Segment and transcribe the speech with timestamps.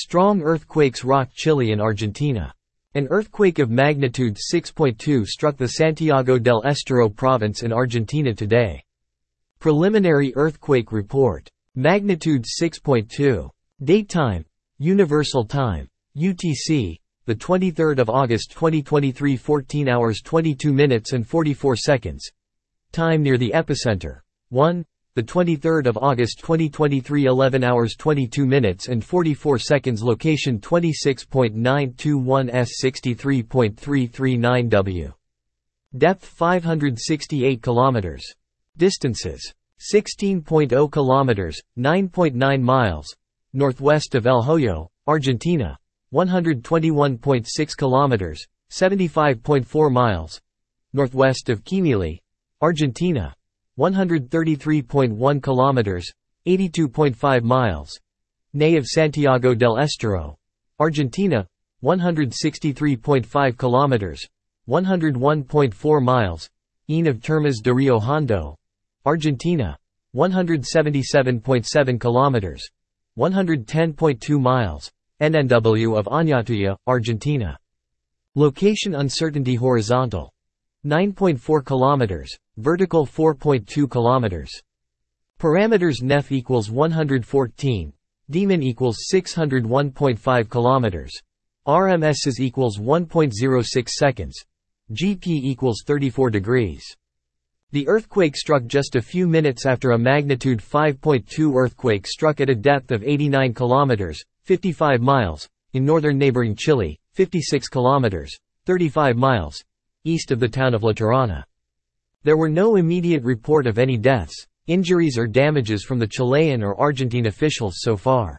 [0.00, 2.54] Strong earthquakes rocked Chile and Argentina.
[2.94, 8.80] An earthquake of magnitude 6.2 struck the Santiago del Estero province in Argentina today.
[9.58, 11.50] Preliminary earthquake report.
[11.74, 13.50] Magnitude 6.2.
[13.82, 14.44] Date time.
[14.78, 15.88] Universal time.
[16.16, 17.00] UTC.
[17.24, 22.30] The 23rd of August 2023 14 hours 22 minutes and 44 seconds.
[22.92, 24.20] Time near the epicenter.
[24.50, 24.84] 1.
[25.14, 32.70] The 23rd of August 2023 11 hours 22 minutes and 44 seconds Location 26.921 S
[32.82, 35.12] 63.339 W.
[35.96, 38.24] Depth 568 kilometers.
[38.76, 39.54] Distances.
[39.92, 43.06] 16.0 kilometers, 9.9 miles.
[43.52, 45.78] Northwest of El Hoyo, Argentina.
[46.12, 50.40] 121.6 kilometers, 75.4 miles.
[50.92, 52.18] Northwest of Quimili,
[52.60, 53.34] Argentina.
[53.78, 56.10] 133.1 kilometers,
[56.46, 57.98] 82.5 miles.
[58.52, 60.36] Ney of Santiago del Estero,
[60.80, 61.46] Argentina.
[61.84, 64.26] 163.5 kilometers,
[64.68, 66.50] 101.4 miles.
[66.90, 68.56] Ene of Termas de Rio Hondo,
[69.06, 69.76] Argentina.
[70.16, 72.68] 177.7 kilometers,
[73.16, 74.90] 110.2 miles.
[75.20, 77.56] NNW of Oñatitlán, Argentina.
[78.34, 80.32] Location uncertainty horizontal.
[80.86, 84.50] 9.4 kilometers, vertical 4.2 kilometers.
[85.40, 87.92] Parameters NEF equals 114,
[88.30, 91.12] Demon equals 601.5 kilometers.
[91.66, 94.44] RMS is equals 1.06 seconds.
[94.92, 96.84] GP equals 34 degrees.
[97.70, 102.54] The earthquake struck just a few minutes after a magnitude 5.2 earthquake struck at a
[102.54, 109.62] depth of 89 kilometers, 55 miles, in northern neighboring Chile, 56 kilometers, 35 miles,
[110.04, 111.44] east of the town of La Tirana.
[112.28, 116.78] There were no immediate report of any deaths, injuries or damages from the Chilean or
[116.78, 118.38] Argentine officials so far.